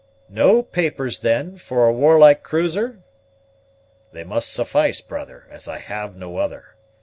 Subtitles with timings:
[0.29, 3.03] "No papers, then, for a warlike cruiser?"
[4.11, 6.73] "They must suffice, brother, as I have no other.